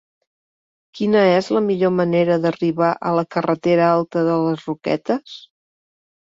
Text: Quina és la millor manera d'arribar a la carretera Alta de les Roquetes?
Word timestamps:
Quina 0.99 1.19
és 1.33 1.49
la 1.57 1.61
millor 1.65 1.93
manera 1.97 2.37
d'arribar 2.45 2.89
a 3.11 3.11
la 3.19 3.25
carretera 3.37 3.91
Alta 3.99 4.25
de 4.31 4.39
les 4.47 4.65
Roquetes? 4.71 5.37